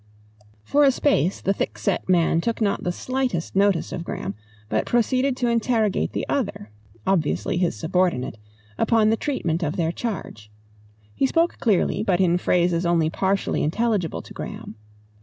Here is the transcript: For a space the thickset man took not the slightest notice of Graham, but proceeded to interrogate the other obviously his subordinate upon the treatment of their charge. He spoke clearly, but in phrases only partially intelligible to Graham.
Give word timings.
For 0.63 0.83
a 0.83 0.89
space 0.89 1.41
the 1.41 1.53
thickset 1.53 2.09
man 2.09 2.41
took 2.41 2.59
not 2.59 2.81
the 2.83 2.91
slightest 2.91 3.55
notice 3.55 3.91
of 3.91 4.03
Graham, 4.03 4.33
but 4.67 4.87
proceeded 4.87 5.37
to 5.37 5.47
interrogate 5.47 6.13
the 6.13 6.25
other 6.27 6.71
obviously 7.05 7.57
his 7.57 7.75
subordinate 7.75 8.39
upon 8.79 9.11
the 9.11 9.15
treatment 9.15 9.61
of 9.61 9.75
their 9.75 9.91
charge. 9.91 10.49
He 11.13 11.27
spoke 11.27 11.59
clearly, 11.59 12.01
but 12.01 12.19
in 12.19 12.39
phrases 12.39 12.83
only 12.83 13.11
partially 13.11 13.61
intelligible 13.61 14.23
to 14.23 14.33
Graham. 14.33 14.73